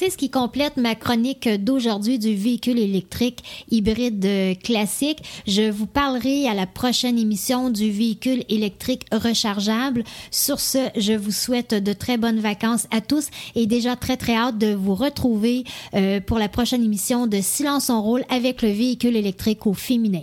[0.00, 5.24] C'est ce qui complète ma chronique d'aujourd'hui du véhicule électrique hybride euh, classique.
[5.44, 10.04] Je vous parlerai à la prochaine émission du véhicule électrique rechargeable.
[10.30, 13.26] Sur ce, je vous souhaite de très bonnes vacances à tous
[13.56, 17.90] et déjà très très hâte de vous retrouver euh, pour la prochaine émission de Silence
[17.90, 20.22] en rôle avec le véhicule électrique au féminin.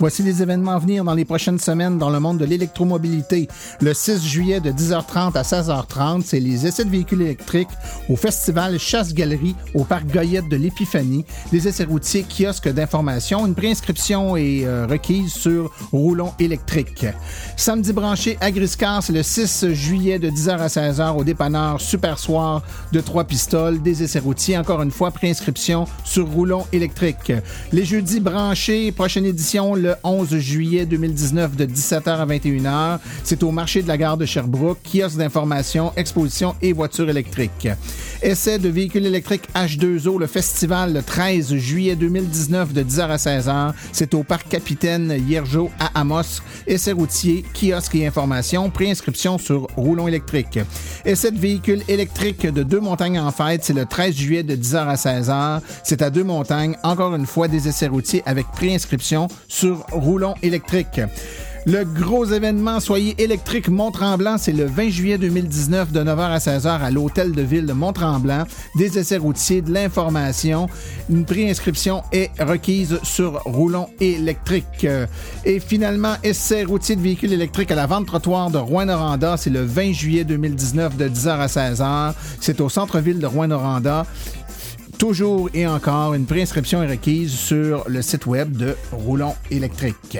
[0.00, 3.48] Voici les événements à venir dans les prochaines semaines dans le monde de l'électromobilité.
[3.80, 7.68] Le 6 juillet de 10h30 à 16h30, c'est les essais de véhicules électriques
[8.08, 11.24] au festival Chasse-Galerie au parc Goyette de l'Épiphanie.
[11.52, 13.46] Les essais routiers, kiosques d'information.
[13.46, 17.06] Une préinscription est euh, requise sur Roulon électrique.
[17.56, 22.18] Samedi branché à Griscar, c'est le 6 juillet de 10h à 16h au dépanneur Super
[22.18, 23.80] Soir de Trois Pistoles.
[23.80, 27.32] Des essais routiers, encore une fois, préinscription sur Roulon électrique.
[27.72, 32.98] Les jeudis branchés, prochaine édition, le 11 juillet 2019 de 17h à 21h.
[33.22, 37.68] C'est au marché de la gare de Sherbrooke, kiosque d'information, exposition et voitures électriques.
[38.22, 43.72] Essai de véhicules électriques H2O, le festival le 13 juillet 2019 de 10h à 16h.
[43.92, 46.40] C'est au parc Capitaine Hiergeau à Amos.
[46.66, 50.58] Essai routier, kiosque et information, préinscription sur Roulon électrique.
[51.04, 54.76] Essai de véhicules électriques de Deux Montagnes en fête, c'est le 13 juillet de 10h
[54.76, 55.60] à 16h.
[55.82, 61.00] C'est à Deux Montagnes, encore une fois des essais routiers avec préinscription sur Roulon électrique.
[61.66, 66.68] Le gros événement Soyez électrique Mont-Tremblant, c'est le 20 juillet 2019 de 9h à 16h
[66.68, 68.44] à l'hôtel de ville de Mont-Tremblant.
[68.76, 70.68] Des essais routiers, de l'information.
[71.08, 74.86] Une préinscription est requise sur Roulon électrique.
[75.46, 79.64] Et finalement, essai routier de véhicules électriques à la vente trottoir de Rouen-Noranda, c'est le
[79.64, 82.14] 20 juillet 2019 de 10h à 16h.
[82.40, 84.04] C'est au centre-ville de Rouen-Noranda.
[84.98, 90.18] Toujours et encore, une préinscription est requise sur le site web de Roulon électrique.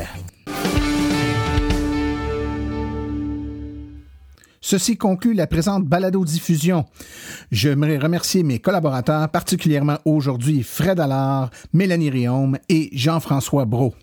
[4.61, 6.87] Ceci conclut la présente balado-diffusion.
[7.53, 13.95] J'aimerais remercier mes collaborateurs, particulièrement aujourd'hui Fred Allard, Mélanie Riaume et Jean-François Brault.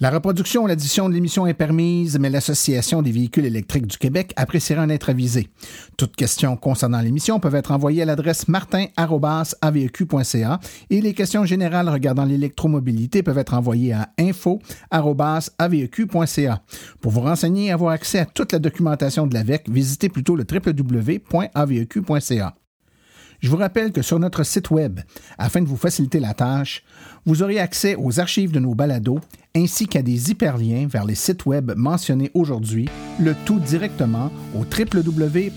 [0.00, 4.32] La reproduction ou l'addition de l'émission est permise, mais l'Association des véhicules électriques du Québec
[4.36, 5.48] apprécierait un être avisé.
[5.96, 12.24] Toutes questions concernant l'émission peuvent être envoyées à l'adresse martin.aveq.ca et les questions générales regardant
[12.24, 14.62] l'électromobilité peuvent être envoyées à info.aveq.ca.
[17.00, 20.46] Pour vous renseigner et avoir accès à toute la documentation de l'AVEC, visitez plutôt le
[20.50, 22.54] www.aveq.ca.
[23.40, 25.00] Je vous rappelle que sur notre site Web,
[25.38, 26.82] afin de vous faciliter la tâche,
[27.24, 29.20] vous aurez accès aux archives de nos balados
[29.56, 32.88] ainsi qu'à des hyperliens vers les sites Web mentionnés aujourd'hui,
[33.18, 35.52] le tout directement au www.aveq.ca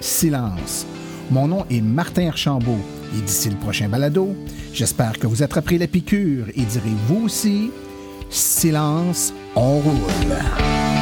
[0.00, 0.86] silence.
[1.30, 2.80] Mon nom est Martin Archambault
[3.16, 4.34] et d'ici le prochain balado,
[4.72, 7.70] j'espère que vous attraperez la piqûre et direz vous aussi
[8.30, 11.01] silence, on roule.